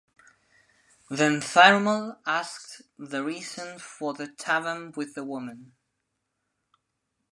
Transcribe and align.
Then 1.11 1.41
Thirumal 1.41 2.17
asked 2.25 2.81
the 2.97 3.23
reason 3.23 3.77
for 3.77 4.15
the 4.15 4.25
Tavam 4.27 4.95
with 4.97 5.13
the 5.13 5.23
woman. 5.23 5.73